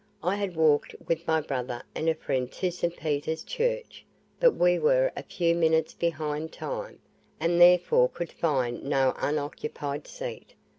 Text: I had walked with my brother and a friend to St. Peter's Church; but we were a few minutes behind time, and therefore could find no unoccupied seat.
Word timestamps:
I 0.23 0.33
had 0.35 0.55
walked 0.55 0.95
with 1.07 1.27
my 1.27 1.41
brother 1.41 1.83
and 1.93 2.09
a 2.09 2.15
friend 2.15 2.51
to 2.53 2.71
St. 2.71 2.97
Peter's 2.97 3.43
Church; 3.43 4.03
but 4.39 4.55
we 4.55 4.79
were 4.79 5.11
a 5.15 5.21
few 5.21 5.53
minutes 5.53 5.93
behind 5.93 6.51
time, 6.51 6.97
and 7.39 7.61
therefore 7.61 8.09
could 8.09 8.31
find 8.31 8.81
no 8.83 9.13
unoccupied 9.17 10.07
seat. 10.07 10.55